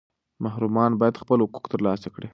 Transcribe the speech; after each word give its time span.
محرومان 0.43 0.91
باید 0.99 1.21
خپل 1.21 1.37
حقوق 1.45 1.65
ترلاسه 1.71 2.09
کړي. 2.15 2.27